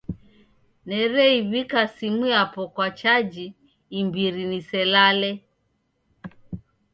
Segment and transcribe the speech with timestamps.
[0.87, 3.45] Nereiw'ika simu yapo kwa chaji
[3.99, 5.31] imbiri niselale.